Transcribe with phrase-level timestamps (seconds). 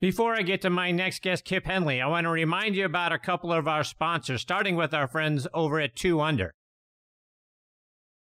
[0.00, 3.12] Before I get to my next guest, Kip Henley, I want to remind you about
[3.12, 6.54] a couple of our sponsors, starting with our friends over at 2 Under.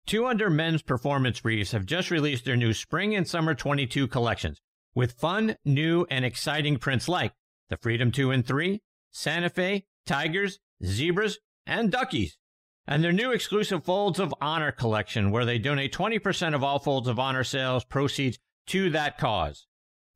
[0.08, 4.60] 2 Under men's performance briefs have just released their new spring and summer 22 collections
[4.96, 7.34] with fun, new, and exciting prints like
[7.70, 12.40] the Freedom 2 and 3, Santa Fe, Tigers, Zebras, and Duckies.
[12.88, 17.08] And their new exclusive Folds of Honor collection, where they donate 20% of all Folds
[17.08, 19.68] of Honor sales proceeds to that cause.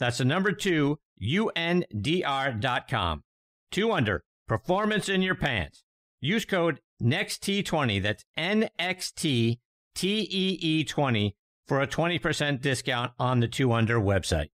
[0.00, 3.22] That's the number 2, UNDR.com.
[3.70, 5.84] 2 Under, performance in your pants.
[6.20, 11.34] Use code NEXT20, that's NXTTEE20
[11.68, 14.48] for a 20% discount on the 2 Under website.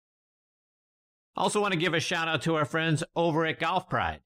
[1.37, 4.23] Also want to give a shout out to our friends over at Golf Pride.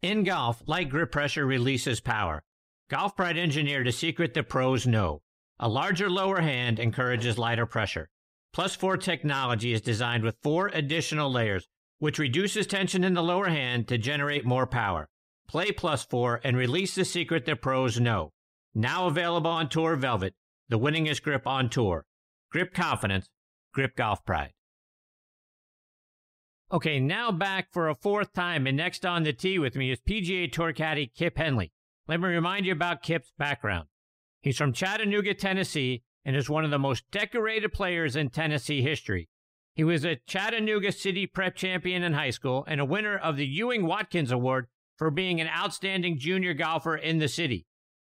[0.00, 2.42] In golf, light grip pressure releases power.
[2.88, 5.22] Golf Pride engineered a secret the pros know.
[5.58, 8.08] A larger lower hand encourages lighter pressure.
[8.52, 11.68] Plus 4 technology is designed with four additional layers,
[11.98, 15.08] which reduces tension in the lower hand to generate more power.
[15.48, 18.32] Play Plus 4 and release the secret the pros know.
[18.74, 20.34] Now available on Tour Velvet,
[20.68, 22.04] the winningest grip on tour.
[22.50, 23.28] Grip confidence,
[23.72, 24.52] grip golf pride.
[26.70, 30.00] Okay, now back for a fourth time, and next on the tee with me is
[30.00, 31.72] PGA Tour caddy Kip Henley.
[32.08, 33.88] Let me remind you about Kip's background.
[34.40, 39.28] He's from Chattanooga, Tennessee, and is one of the most decorated players in Tennessee history.
[39.74, 43.46] He was a Chattanooga City Prep champion in high school and a winner of the
[43.46, 44.66] Ewing Watkins Award
[44.96, 47.66] for being an outstanding junior golfer in the city.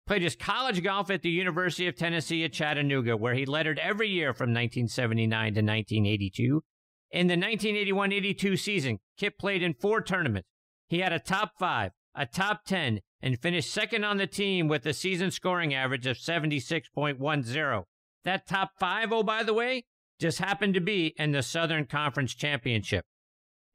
[0.06, 4.08] Played his college golf at the University of Tennessee at Chattanooga, where he lettered every
[4.08, 6.62] year from 1979 to 1982
[7.10, 10.48] in the 1981 82 season, Kip played in four tournaments.
[10.88, 14.84] He had a top five, a top 10, and finished second on the team with
[14.86, 17.84] a season scoring average of 76.10.
[18.26, 19.84] That top five, oh, by the way,
[20.18, 23.04] just happened to be in the Southern Conference Championship.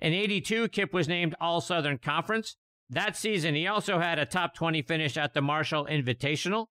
[0.02, 2.58] In 82, Kip was named All Southern Conference.
[2.90, 6.66] That season, he also had a top 20 finish at the Marshall Invitational.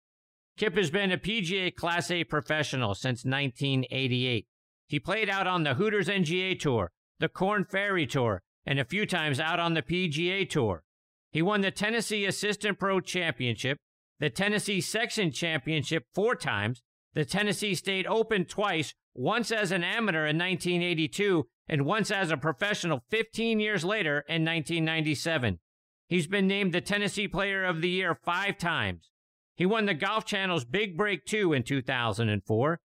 [0.57, 4.47] Kip has been a PGA Class A professional since 1988.
[4.87, 9.05] He played out on the Hooters NGA Tour, the Korn Ferry Tour, and a few
[9.05, 10.83] times out on the PGA Tour.
[11.31, 13.77] He won the Tennessee Assistant Pro Championship,
[14.19, 16.83] the Tennessee Section Championship four times,
[17.17, 22.37] the Tennessee State Open twice, once as an amateur in 1982 and once as a
[22.37, 25.59] professional 15 years later in 1997.
[26.07, 29.11] He's been named the Tennessee Player of the Year five times.
[29.57, 32.81] He won the Golf Channel's Big Break 2 in 2004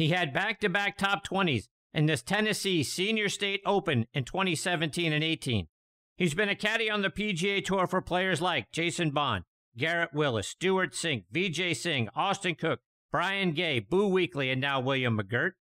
[0.00, 5.12] he had back to back top 20s in this Tennessee Senior State Open in 2017
[5.12, 5.66] and 18.
[6.16, 9.44] He's been a caddy on the PGA Tour for players like Jason Bond,
[9.76, 12.80] Garrett Willis, Stewart Cink, Vijay Singh, Austin Cook,
[13.12, 15.52] Brian Gay, Boo Weekley, and now William McGirt.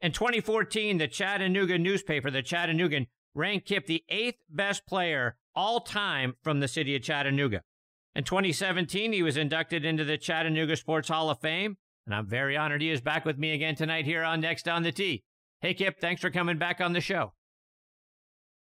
[0.00, 6.34] In 2014, the Chattanooga newspaper, the Chattanoogan, ranked Kip the eighth best player all time
[6.42, 7.62] from the city of Chattanooga.
[8.14, 11.76] In 2017, he was inducted into the Chattanooga Sports Hall of Fame
[12.08, 14.82] and I'm very honored he is back with me again tonight here on Next on
[14.82, 15.24] the Tee.
[15.60, 17.34] Hey, Kip, thanks for coming back on the show.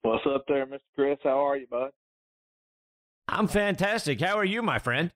[0.02, 0.80] What's up there, Mr.
[0.96, 1.18] Chris?
[1.24, 1.92] How are you, bud?
[3.30, 4.20] I'm fantastic.
[4.20, 5.12] How are you, my friend?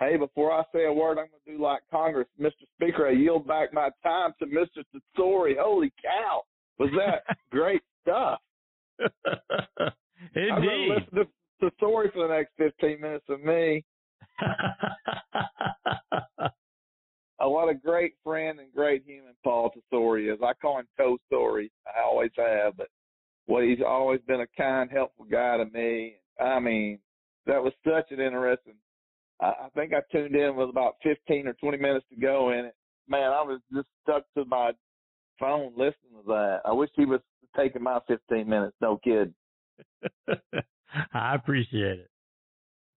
[0.00, 2.26] Hey, before I say a word, I'm going to do like Congress.
[2.40, 2.50] Mr.
[2.76, 4.82] Speaker, I yield back my time to Mr.
[4.94, 5.54] Tesori.
[5.58, 6.42] Holy cow.
[6.78, 8.40] Was that great stuff?
[10.34, 10.50] Indeed.
[10.52, 13.84] I've listened to listen to Tesori for the next 15 minutes of me.
[17.40, 20.40] oh, what a great friend and great human Paul Tesori is.
[20.42, 21.70] I call him Toe Story.
[21.86, 22.88] I always have, but
[23.46, 26.14] well, he's always been a kind, helpful guy to me.
[26.40, 26.98] I mean,
[27.46, 28.74] that was such an interesting.
[29.40, 32.66] I, I think I tuned in with about 15 or 20 minutes to go in
[32.66, 32.74] it.
[33.08, 34.72] Man, I was just stuck to my
[35.38, 36.60] phone listening to that.
[36.64, 37.20] I wish he was
[37.56, 38.76] taking my 15 minutes.
[38.80, 39.34] No kid.
[41.12, 42.10] I appreciate it.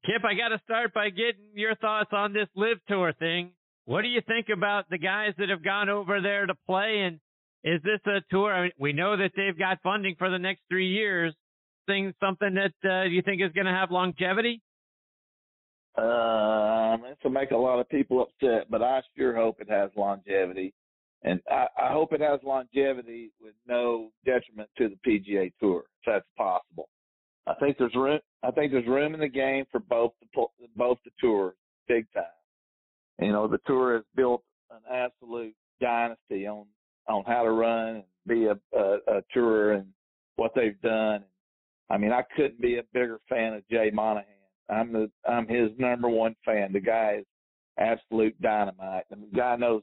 [0.06, 3.52] Kip, I got to start by getting your thoughts on this LIV tour thing.
[3.86, 7.02] What do you think about the guys that have gone over there to play?
[7.06, 7.20] And
[7.64, 8.54] is this a tour?
[8.54, 11.34] I mean, we know that they've got funding for the next three years.
[11.88, 14.62] Thing something that uh, you think is going to have longevity?
[15.98, 19.90] Um, this will make a lot of people upset, but I sure hope it has
[19.96, 20.74] longevity,
[21.24, 26.06] and I, I hope it has longevity with no detriment to the PGA Tour, if
[26.06, 26.88] that's possible.
[27.48, 28.20] I think there's room.
[28.44, 30.46] I think there's room in the game for both the
[30.76, 31.56] both the tours,
[31.88, 32.24] big time.
[33.20, 36.66] You know, the tour has built an absolute dynasty on
[37.08, 39.88] on how to run and be a, a, a tour and
[40.36, 41.24] what they've done.
[41.90, 44.26] I mean, I couldn't be a bigger fan of Jay Monahan.
[44.70, 46.74] I'm the I'm his number one fan.
[46.74, 47.26] The guy is
[47.78, 49.04] absolute dynamite.
[49.10, 49.82] The guy knows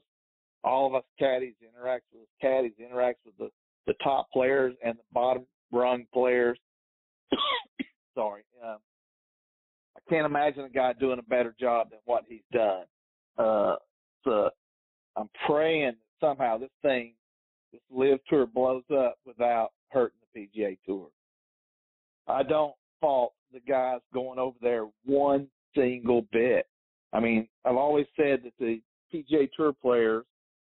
[0.63, 3.49] all of us caddies interacts with caddies, interacts with the
[3.87, 6.57] the top players and the bottom rung players.
[8.15, 8.77] Sorry, um,
[9.95, 12.85] I can't imagine a guy doing a better job than what he's done.
[13.37, 13.75] Uh,
[14.23, 14.49] so
[15.15, 17.13] I'm praying that somehow this thing,
[17.71, 21.07] this LIV tour blows up without hurting the PGA Tour.
[22.27, 26.67] I don't fault the guys going over there one single bit.
[27.13, 28.81] I mean, I've always said that the
[29.13, 30.25] PGA Tour players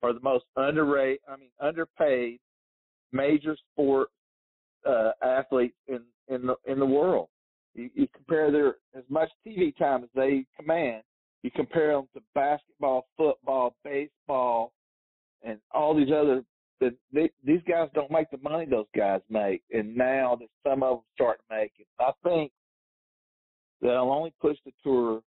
[0.03, 2.39] are the most underrated, I mean, underpaid
[3.11, 4.09] major sport
[4.85, 7.29] uh, athletes in in the in the world.
[7.75, 11.03] You, you compare their as much TV time as they command.
[11.43, 14.73] You compare them to basketball, football, baseball,
[15.43, 16.43] and all these other.
[17.13, 20.97] They, these guys don't make the money those guys make, and now that some of
[20.97, 21.85] them start to make it.
[21.99, 22.51] I think
[23.81, 25.21] that'll only push the tour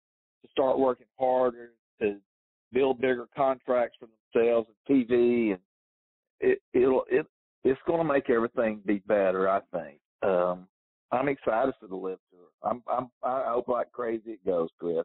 [0.43, 1.71] to start working harder
[2.01, 2.17] to
[2.71, 5.59] build bigger contracts for themselves and TV, and
[6.39, 7.25] it it'll it
[7.63, 9.49] it's going to make everything be better.
[9.49, 9.99] I think.
[10.21, 10.67] Um,
[11.11, 12.47] I'm excited for the LIV tour.
[12.63, 15.03] I'm I'm I hope like crazy it goes, Chris.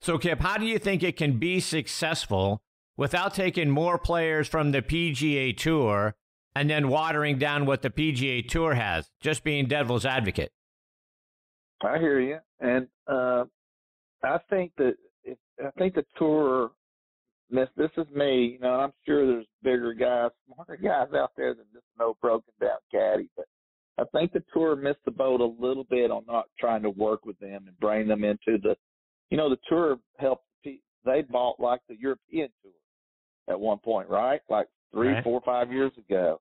[0.00, 2.60] So, Kip, how do you think it can be successful
[2.96, 6.16] without taking more players from the PGA Tour
[6.56, 9.10] and then watering down what the PGA Tour has?
[9.20, 10.50] Just being devil's advocate.
[11.82, 13.44] I hear you, and uh,
[14.22, 14.94] I think that
[15.24, 16.70] if, I think the tour.
[17.50, 18.80] This this is me, you know.
[18.80, 23.28] I'm sure there's bigger guys, smarter guys out there than just no broken down caddy,
[23.36, 23.44] but
[23.98, 27.26] I think the tour missed the boat a little bit on not trying to work
[27.26, 28.74] with them and bring them into the.
[29.30, 30.44] You know, the tour helped.
[31.04, 32.72] They bought like the European tour
[33.48, 34.40] at one point, right?
[34.48, 35.24] Like three, right.
[35.24, 36.40] four, five years ago.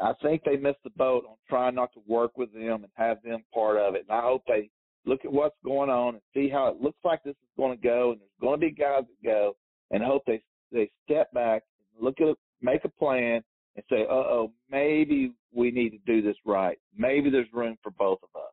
[0.00, 3.22] I think they missed the boat on trying not to work with them and have
[3.22, 4.06] them part of it.
[4.08, 4.70] And I hope they
[5.04, 7.82] look at what's going on and see how it looks like this is going to
[7.82, 8.12] go.
[8.12, 9.54] And there's going to be guys that go,
[9.90, 10.42] and hope they
[10.72, 11.62] they step back
[11.94, 13.42] and look at make a plan,
[13.76, 16.78] and say, "Uh oh, maybe we need to do this right.
[16.96, 18.52] Maybe there's room for both of us."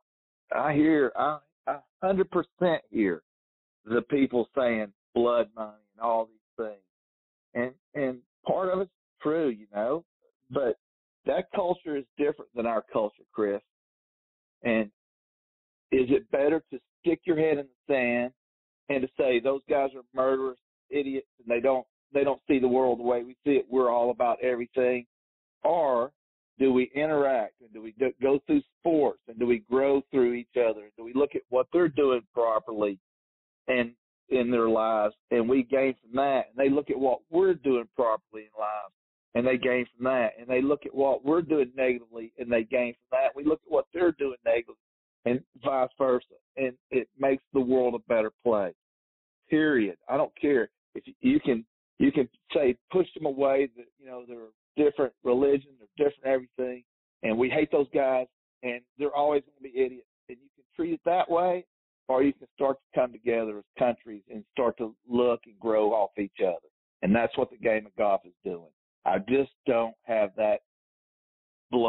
[0.54, 3.22] I hear, I a hundred percent hear
[3.84, 6.82] the people saying blood money and all these things,
[7.54, 8.90] and and part of it's
[9.22, 10.04] true, you know,
[10.50, 10.76] but
[11.26, 13.60] that culture is different than our culture, Chris.
[14.62, 14.86] And
[15.92, 18.32] is it better to stick your head in the sand
[18.88, 20.58] and to say those guys are murderers,
[20.90, 23.66] idiots, and they don't they don't see the world the way we see it?
[23.70, 25.06] We're all about everything,
[25.62, 26.12] or
[26.58, 30.34] do we interact and do we do, go through sports and do we grow through
[30.34, 30.82] each other?
[30.82, 32.98] And do we look at what they're doing properly
[33.68, 33.92] and
[34.28, 36.48] in their lives and we gain from that?
[36.50, 38.94] And they look at what we're doing properly in lives
[39.34, 40.32] and they gain from that.
[40.38, 43.36] And they look at what we're doing negatively and they gain from that.
[43.36, 44.76] We look at what they're doing negatively
[45.24, 46.26] and vice versa.
[46.56, 48.74] And it makes the world a better place.
[49.48, 49.96] Period.
[50.08, 51.64] I don't care if you can
[51.98, 56.82] you can say push them away that you know they're different religion, they're different everything,
[57.22, 58.26] and we hate those guys
[58.62, 60.06] and they're always going to be idiots.
[60.28, 61.64] And you can treat it that way,
[62.08, 65.92] or you can start to come together as countries and start to look and grow
[65.92, 66.68] off each other.
[67.02, 68.70] And that's what the game of golf is doing.
[69.06, 70.60] I just don't have that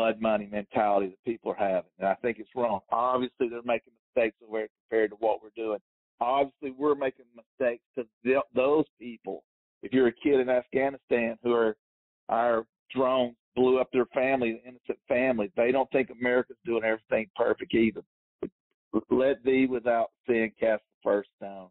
[0.02, 1.92] blood money mentality that people are having.
[2.00, 2.80] And I think it's wrong.
[2.92, 5.80] Obviously, they're making mistakes over compared to what we're doing.
[6.20, 8.06] Obviously, we're making mistakes to
[8.56, 9.44] those people.
[9.84, 11.76] If you're a kid in Afghanistan who are
[12.30, 15.52] our drones blew up their family, the innocent family.
[15.58, 18.02] They don't think America's doing everything perfect either.
[19.10, 21.68] Let thee without sin cast the first stone.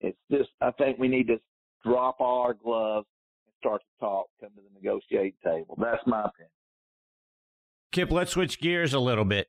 [0.00, 1.38] It's just, I think we need to
[1.84, 3.06] drop all our gloves
[3.46, 5.76] and start to talk, come to the negotiating table.
[5.80, 6.50] That's my opinion.
[7.94, 9.46] Kip, let's switch gears a little bit.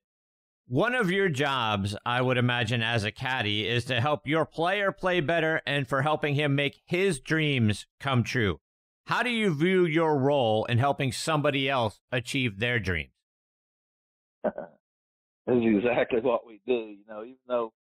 [0.68, 4.92] One of your jobs, I would imagine, as a caddy, is to help your player
[4.92, 8.60] play better and for helping him make his dreams come true.
[9.08, 13.10] How do you view your role in helping somebody else achieve their dreams?
[14.44, 14.54] this
[15.48, 16.74] is exactly what we do.
[16.74, 17.74] You know, even though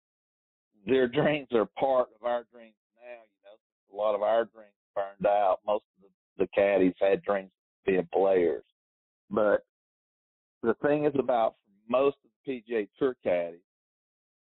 [0.86, 3.58] their dreams are part of our dreams now, you know,
[3.92, 5.60] a lot of our dreams burned out.
[5.68, 8.64] Most of the, the caddies had dreams of being players.
[9.30, 9.66] But
[10.64, 11.56] the thing is about
[11.88, 13.60] most of the PGA Tour caddies,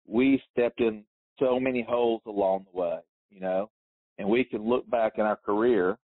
[0.06, 1.04] we stepped in
[1.38, 2.98] so many holes along the way,
[3.30, 3.70] you know,
[4.18, 5.96] and we can look back in our career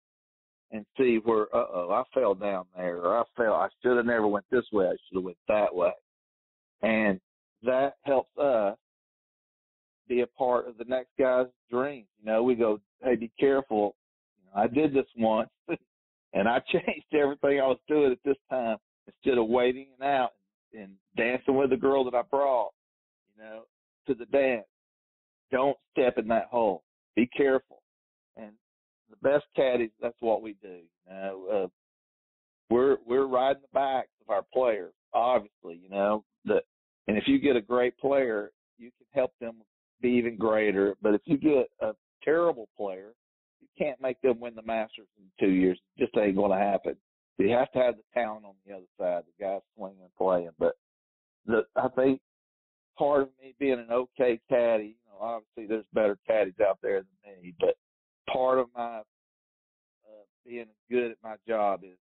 [0.71, 4.05] and see where, uh oh, I fell down there, or I fell, I should have
[4.05, 5.91] never went this way, I should have went that way,
[6.81, 7.19] and
[7.63, 8.77] that helps us
[10.07, 12.05] be a part of the next guy's dream.
[12.19, 13.95] You know, we go, hey, be careful.
[14.37, 15.49] You know, I did this once,
[16.33, 20.31] and I changed everything I was doing at this time instead of waiting and out
[20.73, 22.71] and dancing with the girl that I brought,
[23.35, 23.61] you know,
[24.07, 24.65] to the dance.
[25.51, 26.83] Don't step in that hole.
[27.15, 27.81] Be careful.
[28.35, 28.51] And
[29.09, 30.79] the best caddies, that's what we do.
[31.07, 31.67] You know, uh,
[32.69, 35.79] we're we're riding the backs of our players, obviously.
[35.81, 36.63] You know that,
[37.07, 39.55] and if you get a great player, you can help them
[40.01, 40.95] be even greater.
[41.01, 41.93] But if you get a
[42.23, 43.13] terrible player,
[43.61, 45.79] you can't make them win the Masters in two years.
[45.95, 46.95] It just ain't going to happen.
[47.37, 50.51] You have to have the talent on the other side, the guys swinging and playing.
[50.57, 50.75] But
[51.45, 52.21] the I think
[52.97, 57.03] part of me being an okay caddy, you know, obviously there's better caddies out there
[57.25, 57.75] than me, but
[58.31, 61.97] part of my uh, being good at my job is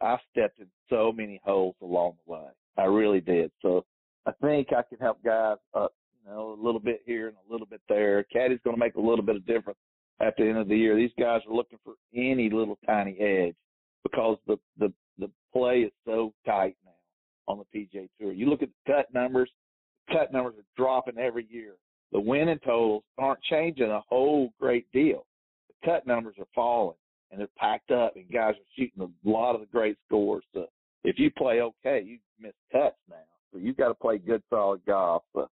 [0.00, 2.48] I stepped in so many holes along the way.
[2.76, 3.50] I really did.
[3.62, 3.84] So
[4.26, 7.52] I think I can help guys up, you know, a little bit here and a
[7.52, 8.24] little bit there.
[8.34, 9.78] Caddy's going to make a little bit of difference
[10.20, 10.96] at the end of the year.
[10.96, 13.54] These guys are looking for any little tiny edge
[14.06, 18.32] because the the the play is so tight now on the PGA Tour.
[18.32, 19.50] You look at the cut numbers;
[20.12, 21.74] cut numbers are dropping every year.
[22.12, 25.26] The winning totals aren't changing a whole great deal.
[25.68, 26.96] The cut numbers are falling,
[27.30, 30.44] and they're packed up, and guys are shooting a lot of the great scores.
[30.54, 30.66] So
[31.04, 33.16] if you play okay, you miss cuts now.
[33.52, 35.24] So you've got to play good, solid golf.
[35.34, 35.48] But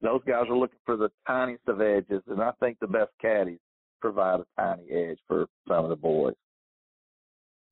[0.00, 3.60] those guys are looking for the tiniest of edges, and I think the best caddies
[4.00, 6.34] provide a tiny edge for some of the boys.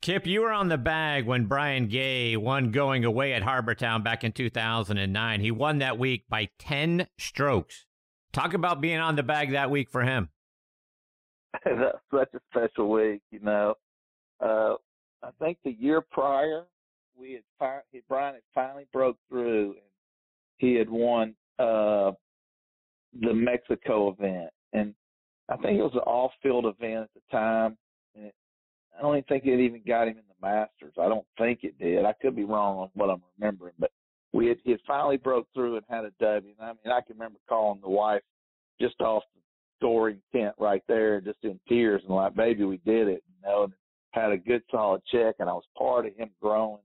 [0.02, 4.02] Kip, you were on the bag when Brian Gay won going away at Harbour Town
[4.02, 5.40] back in 2009.
[5.40, 7.84] He won that week by 10 strokes.
[8.32, 10.30] Talk about being on the bag that week for him.
[11.64, 13.74] That's such a special week, you know.
[14.42, 14.76] Uh,
[15.22, 16.64] I think the year prior,
[17.14, 19.82] we had fi- Brian had finally broke through, and
[20.56, 22.12] he had won uh,
[23.20, 24.94] the Mexico event, and
[25.50, 27.76] I think it was an off-field event at the time,
[28.96, 30.94] I don't even think it even got him in the Masters.
[30.98, 32.04] I don't think it did.
[32.04, 33.92] I could be wrong on what I'm remembering, but
[34.32, 36.54] we had he had finally broke through and had a W.
[36.58, 38.22] And I mean, I can remember calling the wife
[38.80, 39.40] just off the
[39.78, 43.64] storing tent right there, just in tears and like, "Baby, we did it," you know.
[43.64, 43.72] And
[44.12, 46.80] had a good solid check, and I was part of him growing.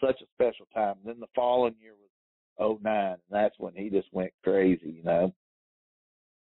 [0.00, 0.96] Such a special time.
[0.98, 4.90] And then the following year was '09, and that's when he just went crazy.
[4.90, 5.34] You know,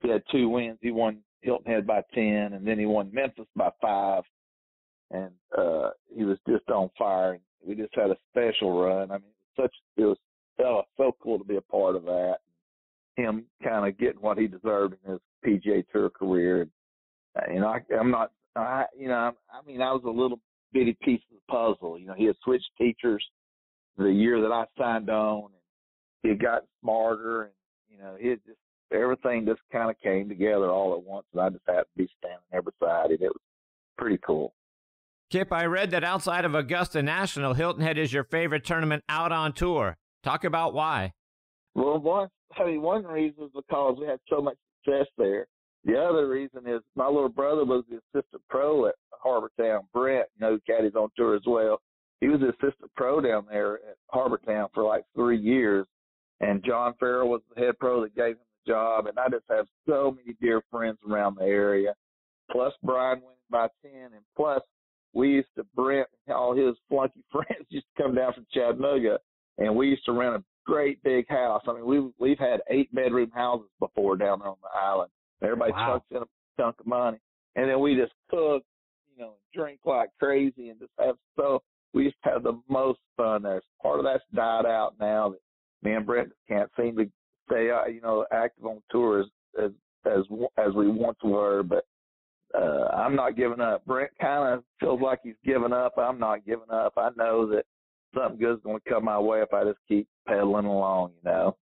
[0.02, 0.78] he had two wins.
[0.82, 4.24] He won Hilton Head by ten, and then he won Memphis by five
[5.10, 9.10] and uh he was just on fire we just had a special run.
[9.10, 10.18] I mean such it was
[10.60, 12.36] oh, so cool to be a part of that.
[13.16, 16.62] Him kind of getting what he deserved in his PGA Tour career.
[17.36, 20.40] And, you know, I, I'm not, I, you know, I mean, I was a little
[20.72, 21.98] bitty piece of the puzzle.
[21.98, 23.24] You know, he had switched teachers
[23.96, 25.52] the year that I signed on, and
[26.22, 27.52] he had gotten smarter, and
[27.88, 28.58] you know, it just
[28.92, 32.08] everything just kind of came together all at once, and I just had to be
[32.18, 33.22] standing there beside it.
[33.22, 33.40] It was
[33.96, 34.52] pretty cool.
[35.34, 39.32] Kip, I read that outside of Augusta National, Hilton Head is your favorite tournament out
[39.32, 39.96] on tour.
[40.22, 41.12] Talk about why.
[41.74, 45.48] Well, one, I mean, one reason is because we had so much success there.
[45.82, 49.80] The other reason is my little brother was the assistant pro at Harbour Town.
[49.92, 51.80] Brent, you know, caddies on tour as well.
[52.20, 55.84] He was the assistant pro down there at Harbour Town for like three years.
[56.42, 59.06] And John Farrell was the head pro that gave him the job.
[59.08, 61.92] And I just have so many dear friends around the area.
[62.52, 64.12] Plus Brian winning by 10.
[64.14, 64.62] And plus
[65.14, 69.18] we used to Brent all his flunky friends used to come down from Chattanooga,
[69.58, 71.62] and we used to rent a great big house.
[71.66, 75.10] I mean, we we've had eight bedroom houses before down there on the island.
[75.42, 75.94] Everybody wow.
[75.94, 76.26] chucks in a
[76.58, 77.18] chunk of money,
[77.56, 78.62] and then we just cook,
[79.14, 82.98] you know, drink like crazy, and just have so we used to have the most
[83.16, 83.62] fun there.
[83.80, 85.38] Part of that's died out now that
[85.82, 87.08] me and Brent can't seem to
[87.48, 89.26] stay, uh, you know, active on tour as
[89.62, 89.70] as
[90.06, 90.24] as,
[90.58, 91.62] as we once were.
[91.62, 91.84] But
[92.56, 93.84] uh, I'm not giving up.
[93.84, 95.94] Brent kind of feels like he's giving up.
[95.98, 96.94] I'm not giving up.
[96.96, 97.64] I know that
[98.14, 101.12] something good's going to come my way if I just keep pedaling along.
[101.16, 101.56] You know.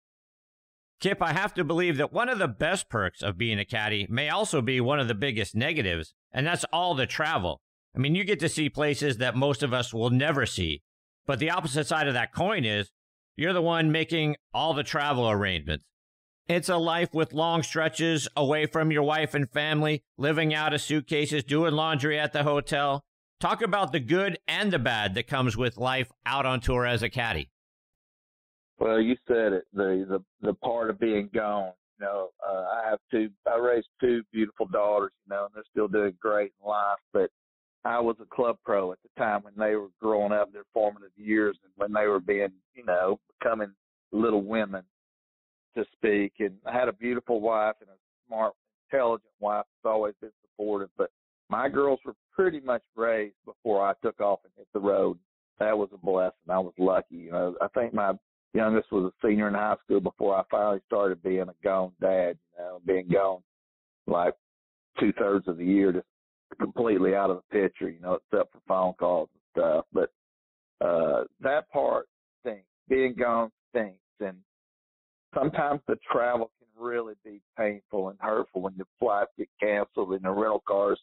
[1.00, 4.06] Kip, I have to believe that one of the best perks of being a caddy
[4.10, 7.62] may also be one of the biggest negatives, and that's all the travel.
[7.96, 10.82] I mean, you get to see places that most of us will never see.
[11.26, 12.92] But the opposite side of that coin is
[13.36, 15.86] you're the one making all the travel arrangements.
[16.50, 20.82] It's a life with long stretches away from your wife and family, living out of
[20.82, 23.04] suitcases, doing laundry at the hotel.
[23.40, 27.04] Talk about the good and the bad that comes with life out on tour as
[27.04, 27.52] a caddy.
[28.80, 29.66] Well, you said it.
[29.74, 31.74] The the the part of being gone.
[32.00, 33.30] You know, uh, I have two.
[33.46, 35.12] I raised two beautiful daughters.
[35.28, 36.98] You know, and they're still doing great in life.
[37.14, 37.30] But
[37.86, 41.12] I was a club pro at the time when they were growing up, their formative
[41.16, 43.72] years, and when they were being, you know, becoming
[44.12, 44.82] little women,
[45.84, 46.34] to speak.
[46.40, 48.54] And I had a beautiful wife and a smart,
[48.92, 50.90] intelligent wife that's always been supportive.
[50.98, 51.12] But
[51.50, 55.18] my girls were pretty much raised before I took off and hit the road.
[55.60, 56.34] That was a blessing.
[56.50, 57.16] I was lucky.
[57.16, 58.14] You know, I think my
[58.54, 62.38] youngest was a senior in high school before I finally started being a gone dad,
[62.58, 63.42] you know, being gone
[64.08, 64.34] like
[65.00, 66.06] two thirds of the year, just
[66.60, 69.86] completely out of the picture, you know, except for phone calls and stuff.
[69.94, 70.12] But
[70.86, 72.08] uh that part
[72.42, 72.66] stinks.
[72.88, 74.00] Being gone stinks
[75.40, 80.24] sometimes the travel can really be painful and hurtful when the flights get canceled and
[80.24, 81.00] the rental cars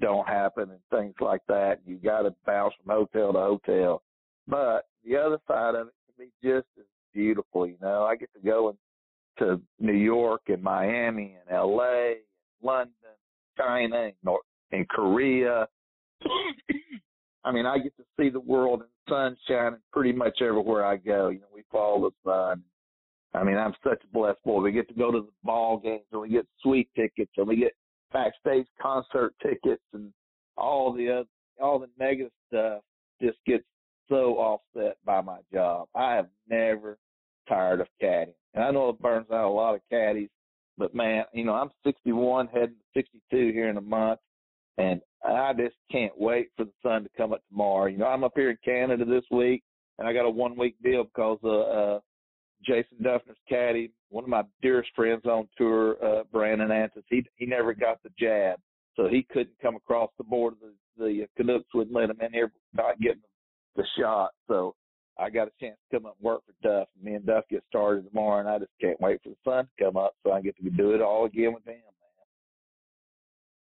[0.00, 1.80] don't happen and things like that.
[1.86, 4.02] You gotta bounce from hotel to hotel.
[4.46, 8.04] But the other side of it can be just as beautiful, you know.
[8.04, 8.76] I get to go
[9.38, 12.16] to New York and Miami and LA and
[12.62, 12.92] London,
[13.56, 15.66] China and North and Korea.
[17.44, 21.28] I mean, I get to see the world in sunshine pretty much everywhere I go.
[21.28, 22.62] You know, we follow the sun.
[23.36, 24.62] I mean, I'm such a blessed boy.
[24.62, 27.56] We get to go to the ball games and we get sweet tickets and we
[27.56, 27.72] get
[28.12, 30.12] backstage concert tickets and
[30.56, 31.28] all the other,
[31.60, 32.82] all the negative stuff
[33.20, 33.64] just gets
[34.08, 35.88] so offset by my job.
[35.94, 36.96] I have never
[37.48, 38.34] tired of caddying.
[38.54, 40.30] And I know it burns out a lot of caddies,
[40.78, 44.20] but man, you know, I'm 61 heading to 62 here in a month
[44.78, 47.86] and I just can't wait for the sun to come up tomorrow.
[47.86, 49.62] You know, I'm up here in Canada this week,
[49.98, 52.00] and I got a one week deal because uh, uh,
[52.64, 57.46] Jason Dufner's caddy, one of my dearest friends on tour, uh, Brandon Antis, he he
[57.46, 58.58] never got the jab,
[58.96, 60.56] so he couldn't come across the border.
[60.60, 63.22] The the Canucks wouldn't let him in here not getting
[63.76, 64.30] the shot.
[64.48, 64.74] So
[65.18, 66.88] I got a chance to come up and work for Duff.
[67.02, 69.84] Me and Duff get started tomorrow, and I just can't wait for the sun to
[69.84, 71.74] come up so I get to do it all again with him.
[71.74, 71.82] Man.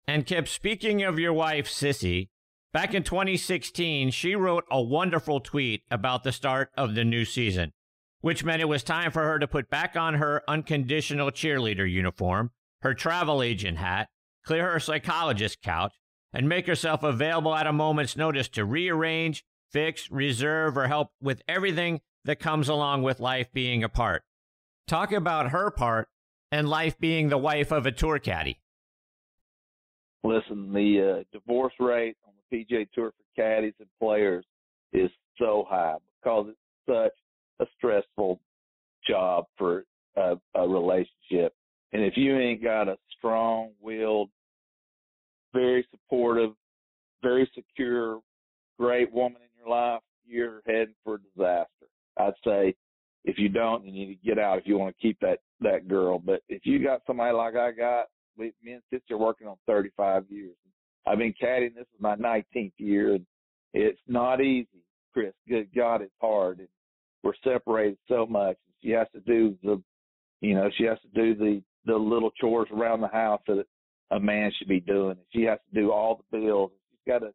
[0.07, 2.29] And Kip, speaking of your wife, Sissy,
[2.73, 7.73] back in 2016, she wrote a wonderful tweet about the start of the new season,
[8.22, 12.50] which meant it was time for her to put back on her unconditional cheerleader uniform,
[12.80, 14.08] her travel agent hat,
[14.44, 15.92] clear her psychologist couch,
[16.32, 21.42] and make herself available at a moment's notice to rearrange, fix, reserve, or help with
[21.46, 24.22] everything that comes along with life being apart.
[24.87, 26.08] Talk about her part
[26.50, 28.61] and life being the wife of a tour caddy.
[30.24, 34.44] Listen, the uh, divorce rate on the PGA Tour for caddies and players
[34.92, 37.12] is so high because it's such
[37.62, 38.40] a stressful
[39.07, 39.85] job for
[40.16, 41.55] a, a relationship.
[41.92, 44.31] And if you ain't got a strong-willed,
[45.53, 46.53] very supportive,
[47.22, 48.20] very secure,
[48.79, 51.87] great woman in your life, you're heading for disaster.
[52.18, 52.75] I'd say
[53.25, 55.88] if you don't, you need to get out if you want to keep that that
[55.88, 56.18] girl.
[56.18, 59.57] But if you got somebody like I got, we, me and Sissy are working on
[59.66, 60.57] 35 years.
[61.07, 61.75] I've been caddying.
[61.75, 63.27] This is my 19th year, and
[63.75, 65.33] it's not easy, Chris.
[65.48, 66.68] Good God, it's hard, and
[67.22, 68.56] we're separated so much.
[68.82, 69.80] She has to do the,
[70.40, 73.64] you know, she has to do the the little chores around the house that
[74.12, 75.16] a man should be doing.
[75.35, 76.70] She has to do all the bills.
[76.90, 77.32] She's got to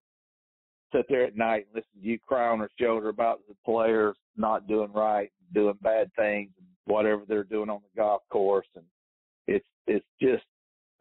[0.96, 4.16] sit there at night and listen to you cry on her shoulder about the players
[4.38, 6.50] not doing right, doing bad things,
[6.86, 8.68] whatever they're doing on the golf course.
[8.76, 8.86] And
[9.48, 10.44] it's it's just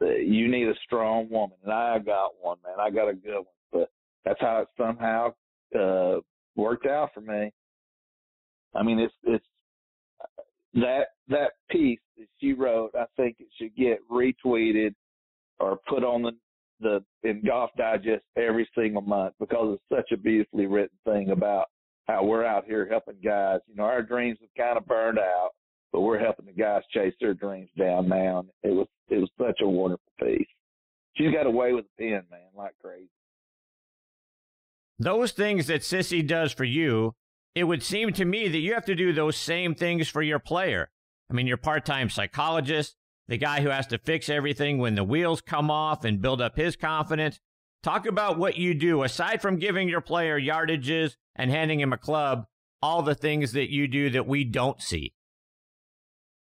[0.00, 2.74] you need a strong woman, and I got one, man.
[2.78, 3.90] I got a good one, but
[4.24, 5.32] that's how it somehow
[5.78, 6.20] uh,
[6.54, 7.52] worked out for me.
[8.76, 9.44] I mean, it's it's
[10.74, 12.90] that that piece that she wrote.
[12.94, 14.94] I think it should get retweeted
[15.58, 16.32] or put on the
[16.80, 21.66] the in Golf Digest every single month because it's such a beautifully written thing about
[22.06, 23.60] how we're out here helping guys.
[23.66, 25.50] You know, our dreams have kind of burned out,
[25.92, 28.40] but we're helping the guys chase their dreams down now.
[28.40, 30.46] And it was it was such a wonderful piece.
[31.16, 33.08] She's got away with a pen, man, like crazy.
[34.98, 37.14] those things that Sissy does for you,
[37.56, 40.38] it would seem to me that you have to do those same things for your
[40.38, 40.90] player.
[41.30, 42.96] I mean, you're part time psychologist,
[43.28, 46.56] the guy who has to fix everything when the wheels come off and build up
[46.56, 47.40] his confidence.
[47.82, 51.98] Talk about what you do aside from giving your player yardages and handing him a
[51.98, 52.44] club,
[52.82, 55.14] all the things that you do that we don't see.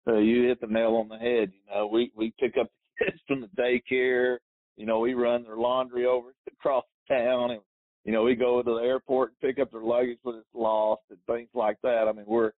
[0.08, 1.52] So you hit the nail on the head.
[1.54, 2.68] You know, we we pick up
[3.00, 4.38] the kids from the daycare.
[4.76, 7.62] You know, we run their laundry over across town, and
[8.06, 11.02] you know, we go to the airport and pick up their luggage when it's lost
[11.10, 12.08] and things like that.
[12.08, 12.52] I mean, we're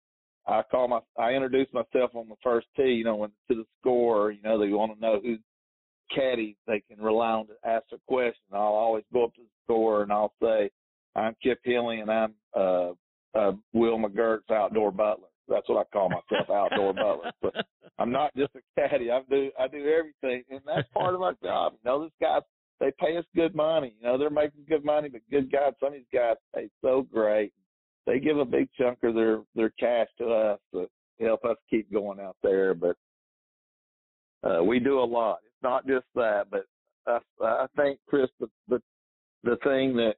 [0.46, 2.82] I call my I introduce myself on the first tee.
[2.82, 5.37] You know, when to the score, you know, they want to know who
[6.14, 8.42] caddy they can rely on to ask a question.
[8.52, 10.70] I'll always go up to the score and I'll say,
[11.14, 12.90] "I'm Kip Henley and I'm uh,
[13.35, 17.30] uh, Will McGirt's outdoor butler." That's what I call myself, outdoor butler.
[17.40, 17.54] But
[17.98, 19.12] I'm not just a caddy.
[19.12, 21.74] I do I do everything, and that's part of our job.
[21.74, 22.40] You know, this guy
[22.80, 23.94] they pay us good money.
[23.98, 27.06] You know, they're making good money, but good God, some of these guys pay so
[27.12, 27.52] great.
[28.06, 30.88] They give a big chunk of their their cash to us to
[31.20, 32.74] help us keep going out there.
[32.74, 32.96] But
[34.44, 35.38] uh, we do a lot.
[35.44, 36.66] It's not just that, but
[37.06, 38.80] I, I think Chris, the the
[39.42, 40.14] the thing that,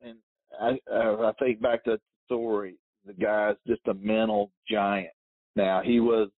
[0.00, 0.18] and
[0.60, 5.12] I I think back to the story, the guy's just a mental giant.
[5.56, 6.30] Now he was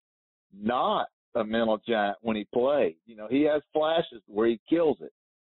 [0.58, 2.96] not a mental giant when he played.
[3.06, 5.12] You know, he has flashes where he kills it,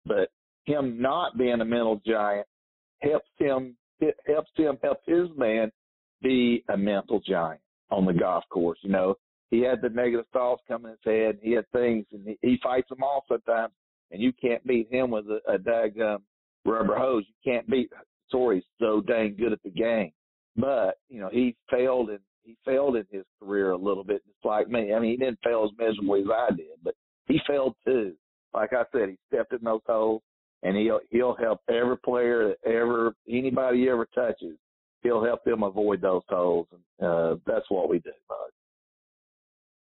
[0.07, 0.31] but
[0.65, 2.47] him not being a mental giant
[3.01, 3.77] helps him
[4.27, 5.71] helps him help his man
[6.23, 7.61] be a mental giant
[7.91, 8.79] on the golf course.
[8.83, 9.15] You know,
[9.51, 11.39] he had the negative thoughts come in his head.
[11.43, 13.73] He had things, and he, he fights them all sometimes.
[14.11, 16.23] And you can't beat him with a, a daggum
[16.65, 17.25] rubber hose.
[17.29, 17.91] You can't beat
[18.31, 20.13] Sorry, so dang good at the game.
[20.57, 24.45] But you know, he failed and he failed in his career a little bit, just
[24.45, 24.95] like me.
[24.95, 26.95] I mean, he didn't fail as miserably as I did, but
[27.27, 28.15] he failed too.
[28.53, 30.23] Like I said, he stepped in those holes
[30.63, 34.57] and he'll he'll help every player ever anybody ever touches.
[35.03, 38.37] He'll help them avoid those holes, and uh, that's what we do, bud.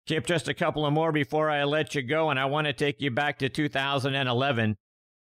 [0.06, 2.72] Kip, just a couple of more before I let you go, and I want to
[2.72, 4.76] take you back to 2011.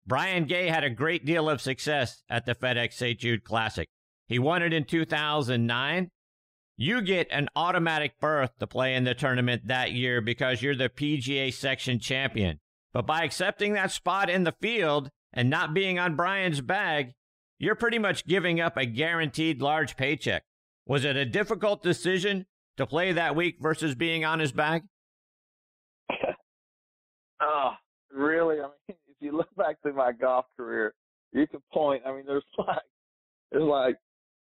[0.06, 3.20] Brian Gay had a great deal of success at the FedEx St.
[3.20, 3.88] Jude Classic.
[4.28, 6.10] He won it in 2009.
[6.76, 10.90] You get an automatic berth to play in the tournament that year because you're the
[10.90, 12.60] PGA section champion.
[12.94, 17.14] But by accepting that spot in the field, and not being on Brian's bag,
[17.58, 20.44] you're pretty much giving up a guaranteed large paycheck.
[20.86, 22.46] Was it a difficult decision
[22.78, 24.84] to play that week versus being on his bag?
[27.42, 27.72] oh,
[28.12, 28.60] really?
[28.60, 30.94] I mean, if you look back to my golf career,
[31.32, 32.04] you can point.
[32.06, 32.78] I mean, there's like
[33.52, 33.96] there's like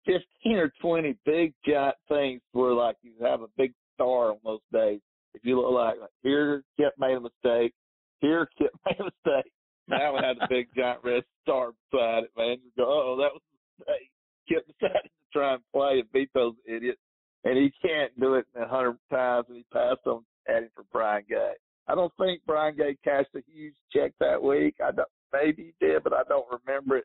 [0.04, 4.60] fifteen or twenty big giant things where like you have a big star on those
[4.72, 5.00] days.
[5.34, 7.72] If you look like, like here, Kip made a mistake.
[8.20, 9.52] Here, Kip made a mistake
[9.88, 12.56] that one had the big giant red star beside it, man.
[12.64, 14.10] You go, oh, that was a mistake.
[14.48, 17.00] Kip decided to try and play and beat those idiots,
[17.44, 20.84] and he can't do it a hundred times, and he passed on at him for
[20.92, 21.52] Brian Gay.
[21.88, 24.76] I don't think Brian Gay cashed a huge check that week.
[24.84, 27.04] I don't, maybe he did, but I don't remember it.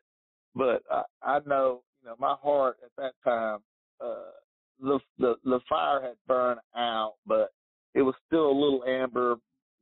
[0.54, 3.60] But I, I know, you know, my heart at that time,
[4.00, 4.32] uh,
[4.80, 7.52] the the the fire had burned out, but
[7.94, 9.36] it was still a little amber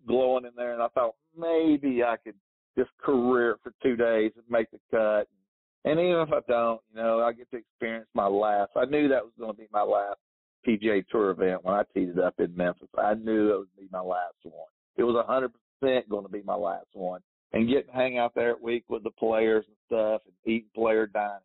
[0.07, 2.35] glowing in there, and I thought maybe I could
[2.76, 5.29] just career for two days and make the cut.
[5.85, 8.72] And even if I don't, you know, I get to experience my last.
[8.76, 10.18] I knew that was going to be my last
[10.66, 12.88] PGA Tour event when I teed it up in Memphis.
[12.98, 14.68] I knew it would be my last one.
[14.96, 17.21] It was a 100% going to be my last one.
[17.53, 20.71] And getting to hang out there at week with the players and stuff and eating
[20.75, 21.40] player dining,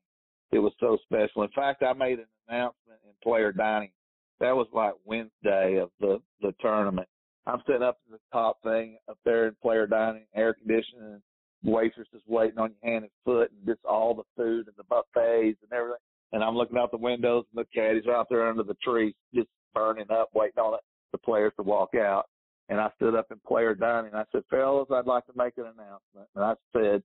[0.52, 1.44] it was so special.
[1.44, 3.92] In fact, I made an announcement in player dining.
[4.40, 7.08] That was like Wednesday of the the tournament,
[7.48, 11.22] I'm sitting up in the top thing up there in player dining, air conditioning,
[11.64, 14.84] waitress is waiting on your hand and foot, and just all the food and the
[14.84, 16.00] buffets and everything.
[16.32, 19.14] And I'm looking out the windows, and the caddies are out there under the trees,
[19.34, 20.80] just burning up, waiting on it,
[21.12, 22.26] the players to walk out.
[22.70, 24.12] And I stood up in player dining.
[24.12, 27.04] And I said, "Fellas, I'd like to make an announcement." And I said,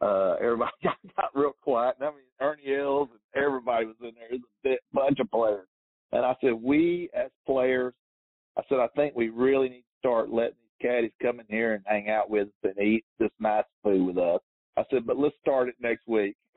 [0.00, 1.96] uh, everybody got, got real quiet.
[1.98, 4.32] And I mean, Ernie Els and everybody was in there.
[4.32, 5.66] It was a bunch of players.
[6.10, 7.94] And I said, we as players
[8.56, 11.74] I said, I think we really need to start letting these caddies come in here
[11.74, 14.40] and hang out with us and eat this nice food with us.
[14.76, 16.36] I said, but let's start it next week.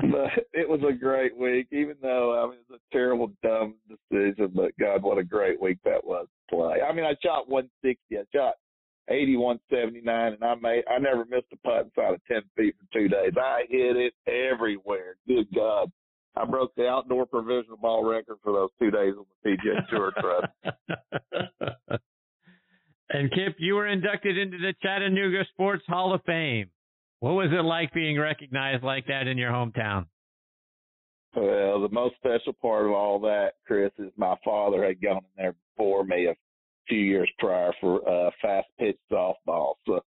[0.00, 3.74] but it was a great week, even though I mean it was a terrible, dumb
[3.88, 4.52] decision.
[4.54, 6.80] But God, what a great week that was to play.
[6.82, 8.18] I mean, I shot 160.
[8.18, 8.54] I shot
[9.10, 12.98] 81 79 and I made I never missed a putt inside of 10 feet for
[12.98, 13.32] two days.
[13.36, 15.16] I hit it everywhere.
[15.26, 15.90] Good God.
[16.36, 20.12] I broke the outdoor provisional ball record for those two days on the PGA Tour
[20.20, 20.52] trust.
[23.10, 26.70] and Kip, you were inducted into the Chattanooga Sports Hall of Fame.
[27.20, 30.06] What was it like being recognized like that in your hometown?
[31.34, 35.22] Well, the most special part of all that, Chris, is my father had gone in
[35.36, 36.34] there before me a
[36.88, 39.74] few years prior for uh, fast pitch softball.
[39.86, 40.00] So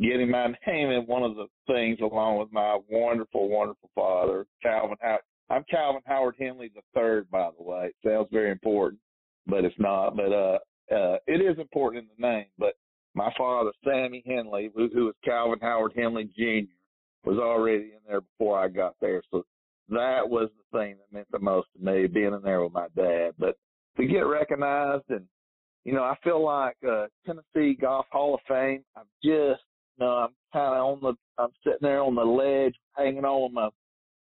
[0.00, 4.96] getting my name in one of the things along with my wonderful, wonderful father, Calvin
[5.00, 5.20] Howard.
[5.50, 7.86] I'm Calvin Howard Henley the third, by the way.
[7.86, 9.00] It sounds very important,
[9.46, 10.14] but it's not.
[10.16, 10.58] But uh,
[10.94, 12.46] uh, it is important in the name.
[12.58, 12.74] But
[13.18, 16.70] my father, Sammy Henley, who, who was Calvin Howard Henley Jr.,
[17.24, 19.22] was already in there before I got there.
[19.32, 19.44] So
[19.88, 22.86] that was the thing that meant the most to me, being in there with my
[22.96, 23.32] dad.
[23.36, 23.56] But
[23.96, 25.26] to get recognized and
[25.84, 29.62] you know, I feel like uh Tennessee Golf Hall of Fame, I'm just
[29.96, 33.68] you know, I'm kinda on the I'm sitting there on the ledge, hanging on my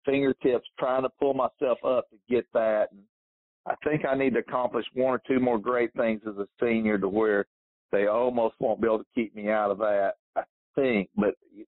[0.05, 3.01] fingertips, trying to pull myself up to get that and
[3.67, 6.97] I think I need to accomplish one or two more great things as a senior
[6.97, 7.45] to where
[7.91, 10.13] they almost won't be able to keep me out of that.
[10.35, 10.43] I
[10.75, 11.35] think, but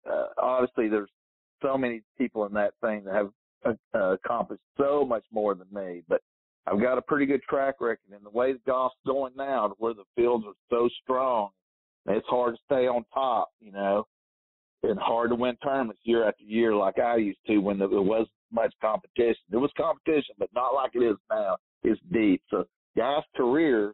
[0.10, 1.10] uh, obviously there's
[1.62, 3.30] so many people in that thing that have
[3.94, 6.02] uh, accomplished so much more than me.
[6.08, 6.22] But
[6.68, 9.76] I've got a pretty good track record, and the way the golf's going now, to
[9.78, 11.50] where the fields are so strong,
[12.08, 14.06] it's hard to stay on top, you know,
[14.84, 18.28] and hard to win tournaments year after year like I used to when there was
[18.52, 19.44] much competition.
[19.50, 21.58] There was competition, but not like it is now.
[21.84, 22.42] It's deep.
[22.50, 22.66] So
[22.98, 23.94] guys' careers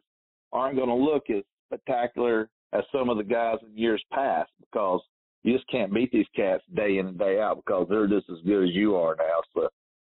[0.52, 5.00] aren't going to look as spectacular as some of the guys in years past because
[5.42, 8.38] you just can't beat these cats day in and day out because they're just as
[8.46, 9.40] good as you are now.
[9.54, 9.68] So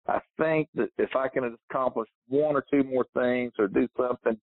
[0.07, 4.39] I think that if I can accomplish one or two more things or do something,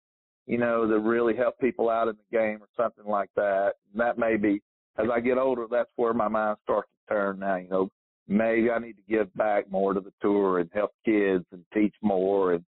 [0.46, 4.18] you know, that really help people out in the game or something like that, that
[4.18, 4.62] may be
[4.98, 7.88] as I get older, that's where my mind starts to turn now, you know,
[8.28, 11.94] maybe I need to give back more to the tour and help kids and teach
[12.02, 12.64] more and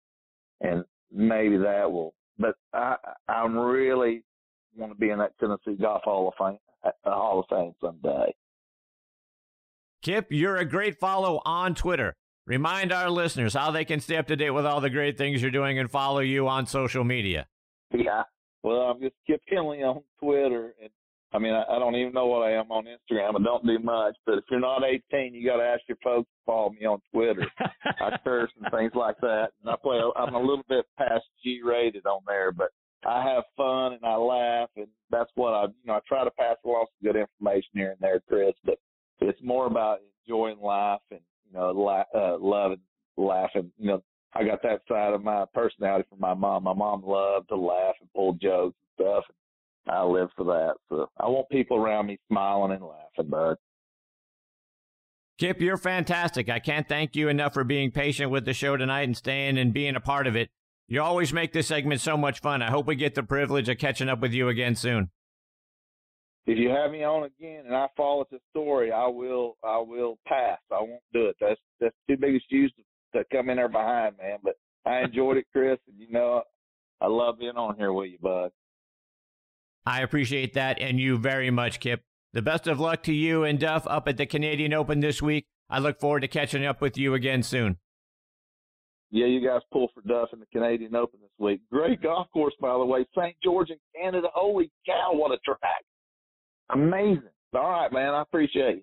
[0.60, 2.96] and maybe that will but I
[3.28, 4.22] I'm really
[4.76, 8.34] want to be in that Tennessee Golf Hall of Fame uh, Hall of Fame someday.
[10.02, 12.16] Kip, you're a great follow on Twitter.
[12.46, 15.40] Remind our listeners how they can stay up to date with all the great things
[15.40, 17.46] you're doing and follow you on social media.
[17.94, 18.24] Yeah.
[18.64, 20.74] Well, I'm just Kip Henley on Twitter.
[20.80, 20.90] And
[21.32, 23.40] I mean, I, I don't even know what I am on Instagram.
[23.40, 24.16] I don't do much.
[24.26, 27.00] But if you're not 18, you got to ask your folks to follow me on
[27.12, 27.46] Twitter.
[27.84, 29.50] I curse and things like that.
[29.62, 32.70] And I play, I'm a little bit past G rated on there, but
[33.04, 36.30] I have fun and I laugh, and that's what I, you know, I try to
[36.30, 38.54] pass along some good information here and there, Chris.
[38.64, 38.78] But
[39.20, 42.80] it's more about enjoying life and you know, la- uh, loving
[43.16, 43.70] laughing.
[43.78, 44.02] You know,
[44.34, 46.64] I got that side of my personality from my mom.
[46.64, 49.24] My mom loved to laugh and pull jokes and stuff.
[49.86, 50.74] And I live for that.
[50.88, 53.56] So I want people around me smiling and laughing, bud.
[55.38, 56.48] Kip, you're fantastic.
[56.48, 59.72] I can't thank you enough for being patient with the show tonight and staying and
[59.72, 60.50] being a part of it.
[60.92, 62.60] You always make this segment so much fun.
[62.60, 65.08] I hope we get the privilege of catching up with you again soon.
[66.44, 69.78] If you have me on again and I fall at the story, I will I
[69.78, 70.58] will pass.
[70.70, 71.36] I won't do it.
[71.40, 72.68] That's that's too big a to,
[73.14, 74.36] to come in there behind, man.
[74.42, 76.42] But I enjoyed it, Chris, and you know
[77.00, 78.50] I love being on here with you, bud.
[79.86, 82.02] I appreciate that and you very much, Kip.
[82.34, 85.46] The best of luck to you and Duff up at the Canadian Open this week.
[85.70, 87.78] I look forward to catching up with you again soon
[89.12, 91.60] yeah, you guys pull for Duff in the Canadian Open this week.
[91.70, 93.04] Great golf course, by the way.
[93.14, 93.36] St.
[93.44, 94.28] George in Canada.
[94.32, 95.84] Holy cow, what a track.
[96.70, 97.28] Amazing.
[97.54, 98.14] All right, man.
[98.14, 98.82] I appreciate you.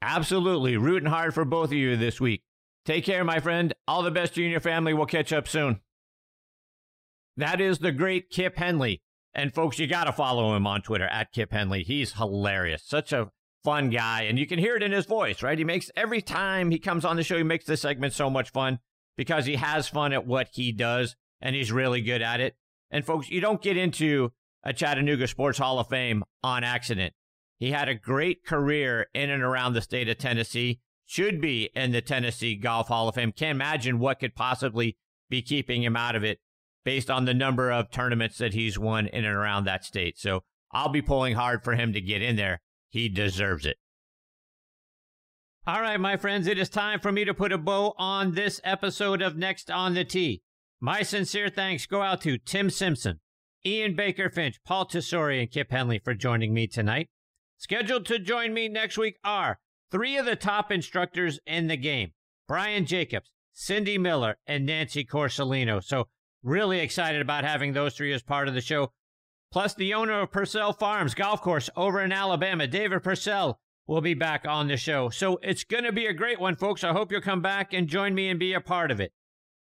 [0.00, 0.76] Absolutely.
[0.76, 2.44] Rooting hard for both of you this week.
[2.86, 3.74] Take care, my friend.
[3.88, 4.94] All the best to you and your family.
[4.94, 5.80] We'll catch up soon.
[7.36, 9.02] That is the great Kip Henley.
[9.34, 11.82] And folks, you got to follow him on Twitter at Kip Henley.
[11.82, 12.84] He's hilarious.
[12.86, 13.32] Such a
[13.64, 14.22] fun guy.
[14.22, 15.58] And you can hear it in his voice, right?
[15.58, 18.50] He makes every time he comes on the show, he makes this segment so much
[18.50, 18.78] fun
[19.20, 22.56] because he has fun at what he does and he's really good at it.
[22.90, 24.32] And folks, you don't get into
[24.64, 27.12] a Chattanooga Sports Hall of Fame on accident.
[27.58, 31.92] He had a great career in and around the state of Tennessee, should be in
[31.92, 33.32] the Tennessee Golf Hall of Fame.
[33.32, 34.96] Can't imagine what could possibly
[35.28, 36.38] be keeping him out of it
[36.86, 40.18] based on the number of tournaments that he's won in and around that state.
[40.18, 42.62] So I'll be pulling hard for him to get in there.
[42.88, 43.76] He deserves it.
[45.70, 48.60] All right, my friends, it is time for me to put a bow on this
[48.64, 50.42] episode of Next on the Tee.
[50.80, 53.20] My sincere thanks go out to Tim Simpson,
[53.64, 57.08] Ian Baker Finch, Paul Tesori, and Kip Henley for joining me tonight.
[57.56, 59.60] Scheduled to join me next week are
[59.92, 62.14] three of the top instructors in the game
[62.48, 65.80] Brian Jacobs, Cindy Miller, and Nancy Corsolino.
[65.80, 66.08] So,
[66.42, 68.90] really excited about having those three as part of the show.
[69.52, 74.14] Plus, the owner of Purcell Farms Golf Course over in Alabama, David Purcell, will be
[74.14, 75.08] back on the show.
[75.08, 76.84] So it's going to be a great one, folks.
[76.84, 79.12] I hope you'll come back and join me and be a part of it.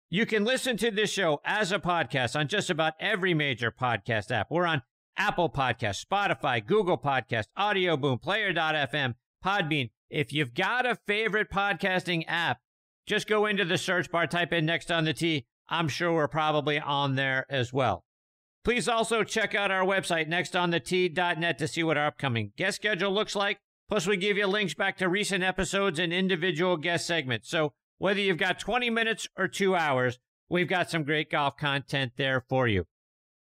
[0.09, 4.31] You can listen to this show as a podcast on just about every major podcast
[4.31, 4.47] app.
[4.49, 4.81] We're on
[5.17, 9.89] Apple Podcast, Spotify, Google Podcast, Audio Boom, Player.fm, Podbean.
[10.09, 12.59] If you've got a favorite podcasting app,
[13.05, 15.45] just go into the search bar, type in Next on the Tee.
[15.67, 18.05] I'm sure we're probably on there as well.
[18.63, 23.35] Please also check out our website, nextonthetee.net, to see what our upcoming guest schedule looks
[23.35, 23.59] like.
[23.89, 27.49] Plus, we give you links back to recent episodes and individual guest segments.
[27.49, 30.19] So, whether you've got 20 minutes or two hours,
[30.49, 32.85] we've got some great golf content there for you.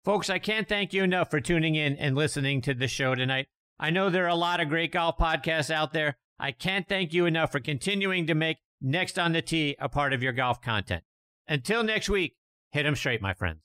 [0.03, 3.47] Folks, I can't thank you enough for tuning in and listening to the show tonight.
[3.79, 6.17] I know there are a lot of great golf podcasts out there.
[6.37, 10.13] I can't thank you enough for continuing to make Next on the Tee a part
[10.13, 11.03] of your golf content.
[11.47, 12.35] Until next week,
[12.71, 13.64] hit them straight, my friends.